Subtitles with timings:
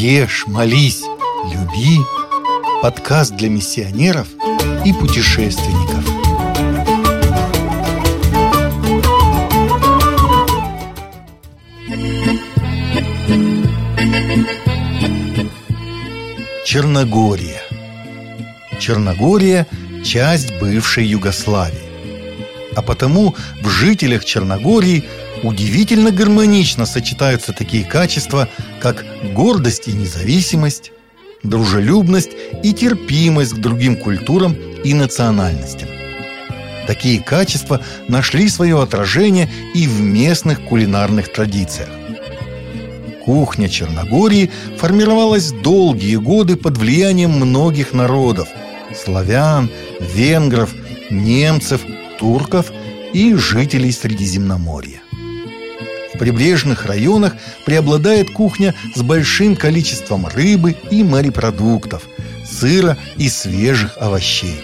[0.00, 1.02] Ешь, молись,
[1.52, 1.98] люби.
[2.82, 4.28] Подкаст для миссионеров
[4.84, 6.04] и путешественников.
[16.64, 17.60] Черногория.
[18.78, 19.66] Черногория–
[20.04, 21.76] часть бывшей Югославии.
[22.76, 25.02] А потому в жителях Черногории
[25.42, 28.48] удивительно гармонично сочетаются такие качества,
[28.80, 30.92] как гордость и независимость,
[31.42, 32.30] дружелюбность
[32.62, 35.88] и терпимость к другим культурам и национальностям.
[36.86, 41.90] Такие качества нашли свое отражение и в местных кулинарных традициях.
[43.24, 48.48] Кухня Черногории формировалась долгие годы под влиянием многих народов–
[48.96, 50.74] славян, венгров,
[51.10, 51.82] немцев,
[52.18, 52.72] турков
[53.12, 55.02] и жителей Средиземноморья.
[56.18, 62.02] Прибрежных районах преобладает кухня с большим количеством рыбы и морепродуктов,
[62.44, 64.60] сыра и свежих овощей.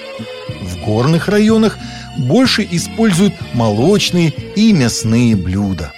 [0.62, 1.78] В горных районах
[2.18, 5.92] больше используют молочные и мясные блюда.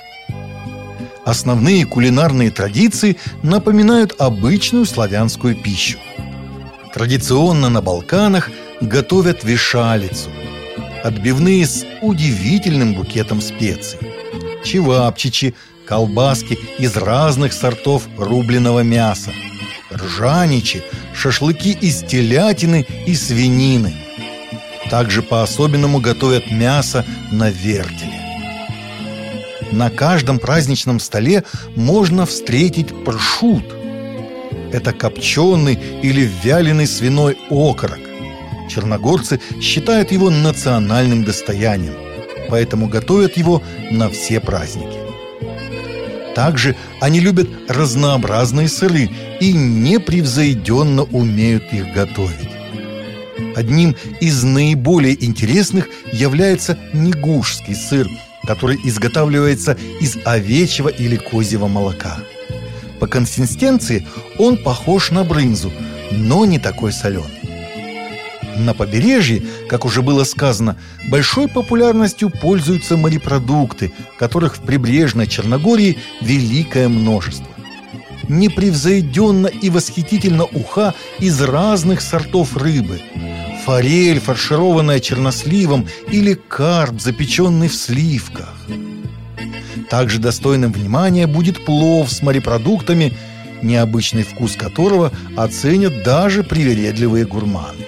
[1.25, 5.99] Основные кулинарные традиции напоминают обычную славянскую пищу.
[6.95, 10.31] Традиционно на Балканах готовят вишалицу–
[11.03, 13.99] отбивные с удивительным букетом специй–
[14.67, 15.55] чевапчичи,
[15.87, 19.31] колбаски из разных сортов рубленого мяса,
[19.93, 20.83] ржаничи,
[21.15, 23.95] шашлыки из телятины и свинины.
[24.91, 28.21] Также по-особенному готовят мясо на вертеле.
[29.73, 31.45] На каждом праздничном столе
[31.75, 33.65] можно встретить паршут.
[34.73, 38.01] Это копченый или вяленый свиной окорок.
[38.69, 42.06] Черногорцы считают его национальным достоянием
[42.49, 44.99] поэтому готовят его на все праздники.
[46.35, 49.09] Также они любят разнообразные сыры
[49.41, 52.51] и непревзойденно умеют их готовить.
[53.55, 58.07] Одним из наиболее интересных является негушский сыр,
[58.47, 62.19] который изготавливается из овечьего или козьего молока.
[63.01, 64.07] По консистенции
[64.39, 65.73] он похож на брынзу,
[66.11, 67.36] но не такой соленый.
[68.59, 70.77] На побережье, как уже было сказано,
[71.09, 77.47] большой популярностью пользуются морепродукты, которых в прибрежной Черногории великое множество.
[78.29, 83.01] Непревзойденно и восхитительно уха из разных сортов рыбы.
[83.65, 88.55] Форель, фаршированная черносливом, или карп, запеченный в сливках.
[89.91, 93.17] Также достойным внимания будет плов с морепродуктами,
[93.63, 97.87] необычный вкус которого оценят даже привередливые гурманы.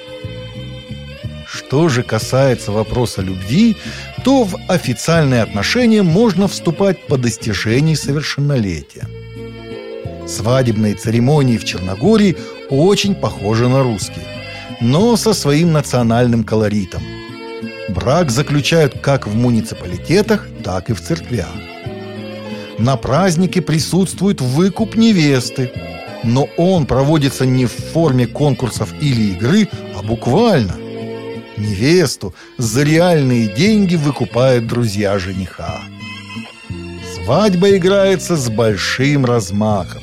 [1.69, 3.77] Что же касается вопроса любви,
[4.25, 9.06] то в официальные отношения можно вступать по достижении совершеннолетия.
[10.27, 12.39] Свадебные церемонии в Черногории
[12.71, 14.25] очень похожи на русские,
[14.81, 17.03] но со своим национальным колоритом.
[17.91, 21.53] Брак заключают как в муниципалитетах, так и в церквях.
[22.79, 25.71] На празднике присутствует выкуп невесты,
[26.25, 30.75] но он проводится не в форме конкурсов или игры, а буквально–
[31.59, 35.81] Невесту за реальные деньги выкупают друзья жениха.
[37.15, 40.03] Свадьба играется с большим размахом.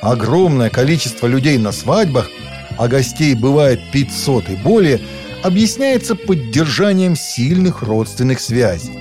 [0.00, 2.30] Огромное количество людей на свадьбах,
[2.78, 5.00] а гостей бывает 500 и более,
[5.42, 8.98] объясняется поддержанием сильных родственных связей.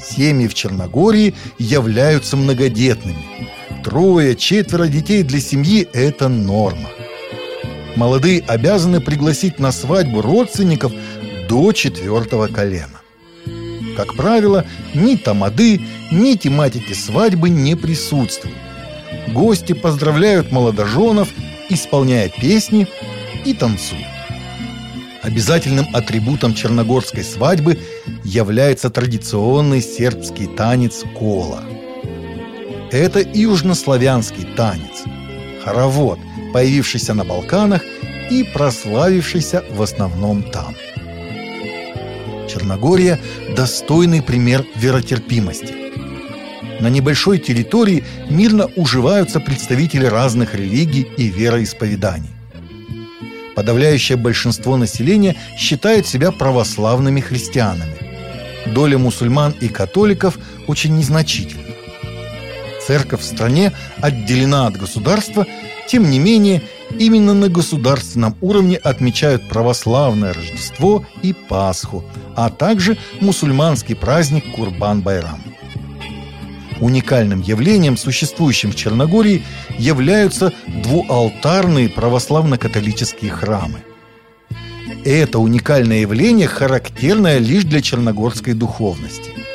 [0.00, 3.24] Семьи в Черногории являются многодетными.
[3.84, 6.88] Трое, четверо детей для семьи– это норма
[7.96, 10.92] молодые обязаны пригласить на свадьбу родственников
[11.48, 13.00] до четвертого колена.
[13.96, 14.64] Как правило,
[14.94, 15.80] ни тамады,
[16.12, 18.58] ни тематики свадьбы не присутствуют.
[19.28, 21.28] Гости поздравляют молодоженов,
[21.70, 22.86] исполняя песни
[23.44, 24.04] и танцуют.
[25.22, 27.78] Обязательным атрибутом черногорской свадьбы
[28.22, 31.64] является традиционный сербский танец кола.
[32.92, 35.02] Это южнославянский танец,
[35.66, 36.20] хоровод,
[36.52, 37.82] появившийся на Балканах
[38.30, 40.74] и прославившийся в основном там.
[42.48, 43.18] Черногория–
[43.56, 45.74] достойный пример веротерпимости.
[46.80, 52.30] На небольшой территории мирно уживаются представители разных религий и вероисповеданий.
[53.56, 57.96] Подавляющее большинство населения считает себя православными христианами.
[58.66, 61.65] Доля мусульман и католиков очень незначительна.
[62.86, 65.46] Церковь в стране отделена от государства
[65.86, 66.62] тем не менее,
[66.98, 72.04] именно на государственном уровне отмечают православное Рождество и Пасху,
[72.34, 75.40] а также мусульманский праздник Курбан-Байрам.
[76.80, 79.42] Уникальным явлением, существующим в Черногории,
[79.78, 83.82] являются двуалтарные православно-католические храмы.
[85.04, 89.45] Это уникальное явление характерное лишь для черногорской духовности.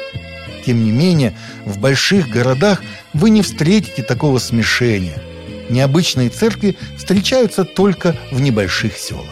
[0.66, 1.34] Тем не менее,
[1.66, 2.82] в больших городах
[3.14, 5.22] вы не встретите такого смешения.
[5.70, 9.26] Необычные церкви встречаются только в небольших селах.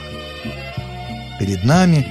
[1.40, 2.08] Перед нами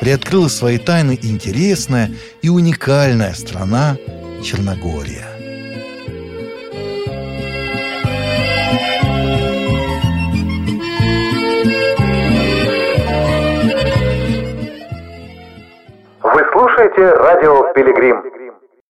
[0.00, 2.10] приоткрыла свои тайны интересная
[2.42, 3.96] и уникальная страна
[4.42, 5.28] Черногория.
[16.22, 18.41] Вы слушаете радио «Пилигрим».